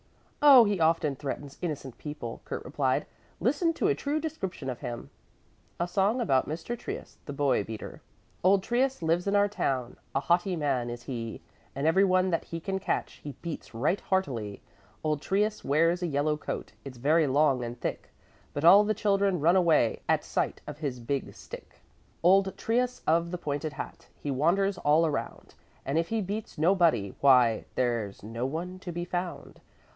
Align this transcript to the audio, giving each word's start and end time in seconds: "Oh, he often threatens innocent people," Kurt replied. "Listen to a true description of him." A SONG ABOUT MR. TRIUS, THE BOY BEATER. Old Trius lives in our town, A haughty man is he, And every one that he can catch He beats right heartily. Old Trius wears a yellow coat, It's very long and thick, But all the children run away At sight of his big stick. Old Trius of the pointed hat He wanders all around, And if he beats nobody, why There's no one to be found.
"Oh, 0.41 0.63
he 0.63 0.79
often 0.79 1.15
threatens 1.15 1.59
innocent 1.61 1.99
people," 1.99 2.41
Kurt 2.45 2.65
replied. 2.65 3.05
"Listen 3.39 3.71
to 3.73 3.87
a 3.87 3.93
true 3.93 4.19
description 4.19 4.67
of 4.71 4.79
him." 4.79 5.11
A 5.79 5.87
SONG 5.87 6.19
ABOUT 6.19 6.49
MR. 6.49 6.75
TRIUS, 6.75 7.19
THE 7.27 7.33
BOY 7.33 7.63
BEATER. 7.63 8.01
Old 8.43 8.63
Trius 8.63 9.03
lives 9.03 9.27
in 9.27 9.35
our 9.35 9.47
town, 9.47 9.97
A 10.15 10.19
haughty 10.21 10.55
man 10.55 10.89
is 10.89 11.03
he, 11.03 11.43
And 11.75 11.85
every 11.85 12.03
one 12.03 12.31
that 12.31 12.45
he 12.45 12.59
can 12.59 12.79
catch 12.79 13.21
He 13.23 13.33
beats 13.43 13.75
right 13.75 14.01
heartily. 14.01 14.63
Old 15.03 15.21
Trius 15.21 15.63
wears 15.63 16.01
a 16.01 16.07
yellow 16.07 16.35
coat, 16.35 16.71
It's 16.83 16.97
very 16.97 17.27
long 17.27 17.63
and 17.63 17.79
thick, 17.79 18.09
But 18.55 18.65
all 18.65 18.83
the 18.83 18.95
children 18.95 19.39
run 19.39 19.55
away 19.55 20.01
At 20.09 20.23
sight 20.23 20.61
of 20.65 20.79
his 20.79 20.99
big 20.99 21.31
stick. 21.35 21.75
Old 22.23 22.57
Trius 22.57 23.03
of 23.05 23.29
the 23.29 23.37
pointed 23.37 23.73
hat 23.73 24.07
He 24.17 24.31
wanders 24.31 24.79
all 24.79 25.05
around, 25.05 25.53
And 25.85 25.99
if 25.99 26.07
he 26.09 26.21
beats 26.23 26.57
nobody, 26.57 27.13
why 27.21 27.65
There's 27.75 28.23
no 28.23 28.47
one 28.47 28.79
to 28.79 28.91
be 28.91 29.05
found. 29.05 29.61